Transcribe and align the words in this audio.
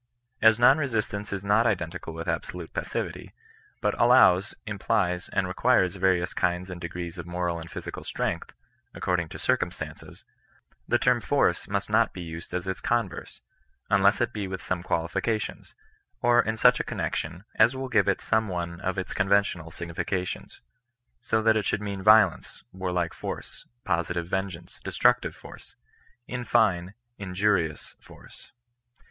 As 0.41 0.57
non 0.57 0.79
resistance 0.79 1.31
is 1.31 1.43
not 1.45 1.67
identical 1.67 2.11
with 2.11 2.27
absolute 2.27 2.73
passivit^f 2.73 3.33
but 3.81 3.93
allows, 4.01 4.55
im 4.65 4.79
plies, 4.79 5.29
and 5.29 5.47
requires 5.47 5.95
various 5.97 6.33
kinds 6.33 6.71
and 6.71 6.81
degrees 6.81 7.19
of 7.19 7.27
moral 7.27 7.59
and 7.59 7.69
physical'' 7.69 8.03
strength," 8.13 8.51
according 8.95 9.29
to 9.29 9.37
circumstances, 9.37 10.25
the 10.87 10.97
term 10.97 11.21
force 11.21 11.67
must 11.67 11.87
not 11.87 12.13
be 12.13 12.21
used 12.23 12.51
as 12.51 12.65
its 12.65 12.81
converse; 12.81 13.41
unless 13.91 14.19
it 14.21 14.33
bo 14.33 14.49
with 14.49 14.59
such 14.59 14.83
qualifications, 14.83 15.75
or 16.19 16.41
in 16.41 16.57
such 16.57 16.79
a 16.79 16.83
connexion, 16.83 17.43
as 17.57 17.75
will 17.75 17.87
give 17.87 18.07
it 18.07 18.21
some 18.21 18.47
one 18.47 18.79
of 18.81 18.97
its 18.97 19.13
conventional 19.13 19.69
significations, 19.69 20.61
so 21.19 21.43
that 21.43 21.55
it 21.55 21.63
shall 21.63 21.77
mean 21.77 22.01
violence, 22.01 22.63
warlike 22.71 23.13
forcCy 23.13 23.65
positive 23.85 24.27
vengeance, 24.27 24.79
destructive 24.83 25.35
force— 25.35 25.75
in 26.35 26.43
fine, 26.43 26.95
injurious 27.19 27.95
force. 27.99 28.51